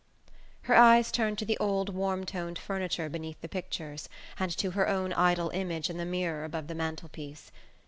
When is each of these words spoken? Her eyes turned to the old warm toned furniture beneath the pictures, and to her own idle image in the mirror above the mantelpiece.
Her 0.63 0.73
eyes 0.75 1.11
turned 1.11 1.37
to 1.37 1.45
the 1.45 1.59
old 1.59 1.89
warm 1.93 2.25
toned 2.25 2.57
furniture 2.57 3.07
beneath 3.07 3.39
the 3.41 3.47
pictures, 3.47 4.09
and 4.39 4.49
to 4.57 4.71
her 4.71 4.87
own 4.89 5.13
idle 5.13 5.51
image 5.51 5.91
in 5.91 5.97
the 5.97 6.05
mirror 6.05 6.43
above 6.43 6.65
the 6.65 6.73
mantelpiece. 6.73 7.51